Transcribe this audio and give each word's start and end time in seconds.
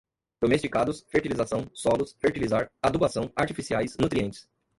domesticados, 0.41 1.05
fertilização, 1.11 1.69
solos, 1.75 2.17
fertilizar, 2.19 2.67
adubação, 2.81 3.31
artificiais, 3.35 3.95
nutrientes 3.99 4.49